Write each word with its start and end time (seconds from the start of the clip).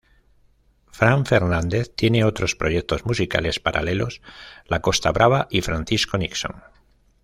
Fran 0.89 1.27
Fernández 1.27 1.91
tiene 1.95 2.23
otros 2.23 2.55
proyectos 2.55 3.05
musicales 3.05 3.59
paralelos: 3.59 4.23
La 4.65 4.81
Costa 4.81 5.11
Brava 5.11 5.47
y 5.51 5.61
Francisco 5.61 6.17
Nixon. 6.17 6.63